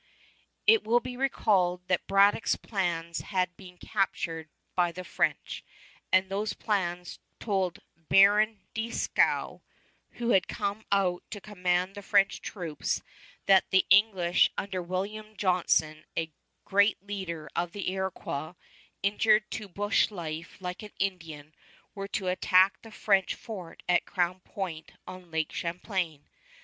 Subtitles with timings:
[0.65, 5.63] It will be recalled that Braddock's plans had been captured by the French,
[6.11, 9.61] and those plans told Baron Dieskau,
[10.13, 13.03] who had come out to command the French troops,
[13.45, 16.31] that the English under William Johnson, a
[16.65, 18.53] great leader of the Iroquois,
[19.03, 21.53] inured to bush life like an Indian,
[21.93, 26.27] were to attack the French fort at Crown Point on Lake Champlain.